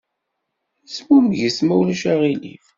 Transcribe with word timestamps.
Zmumget, 0.95 1.57
ma 1.65 1.73
ulac 1.81 2.03
aɣilif. 2.11 2.65